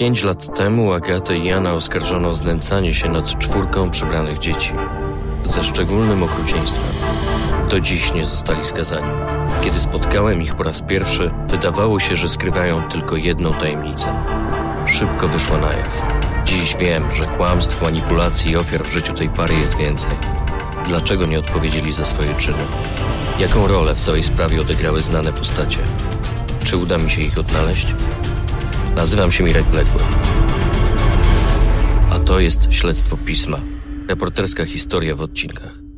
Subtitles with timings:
[0.00, 4.72] Pięć lat temu Agatę i Jana oskarżono o znęcanie się nad czwórką przebranych dzieci.
[5.42, 6.88] Ze szczególnym okrucieństwem.
[7.70, 9.12] Do dziś nie zostali skazani.
[9.64, 14.12] Kiedy spotkałem ich po raz pierwszy, wydawało się, że skrywają tylko jedną tajemnicę.
[14.86, 16.02] Szybko wyszło na jaw.
[16.44, 20.12] Dziś wiem, że kłamstw, manipulacji i ofiar w życiu tej pary jest więcej.
[20.86, 22.64] Dlaczego nie odpowiedzieli za swoje czyny?
[23.38, 25.80] Jaką rolę w całej sprawie odegrały znane postacie?
[26.64, 27.86] Czy uda mi się ich odnaleźć?
[29.00, 30.00] Nazywam się Mirek Bległy.
[32.10, 33.60] A to jest Śledztwo Pisma.
[34.08, 35.89] Reporterska historia w odcinkach.